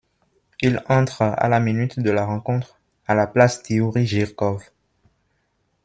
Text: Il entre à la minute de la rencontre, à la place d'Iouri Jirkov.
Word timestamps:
Il 0.63 0.81
entre 0.89 1.21
à 1.21 1.47
la 1.47 1.59
minute 1.59 1.99
de 1.99 2.09
la 2.09 2.25
rencontre, 2.25 2.79
à 3.05 3.13
la 3.13 3.27
place 3.27 3.61
d'Iouri 3.61 4.07
Jirkov. 4.07 4.71